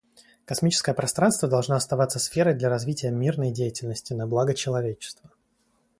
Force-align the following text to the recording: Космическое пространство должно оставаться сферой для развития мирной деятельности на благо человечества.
Космическое 0.45 0.95
пространство 0.95 1.47
должно 1.47 1.75
оставаться 1.75 2.17
сферой 2.17 2.55
для 2.55 2.69
развития 2.69 3.11
мирной 3.11 3.51
деятельности 3.51 4.13
на 4.13 4.25
благо 4.25 4.55
человечества. 4.55 5.29